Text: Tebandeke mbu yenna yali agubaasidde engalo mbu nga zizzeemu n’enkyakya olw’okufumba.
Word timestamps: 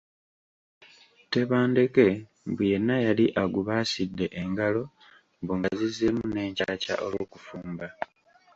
Tebandeke 1.31 2.07
mbu 2.49 2.61
yenna 2.71 2.95
yali 3.05 3.25
agubaasidde 3.43 4.25
engalo 4.41 4.83
mbu 5.41 5.51
nga 5.57 5.69
zizzeemu 5.79 6.23
n’enkyakya 6.27 6.95
olw’okufumba. 7.05 7.87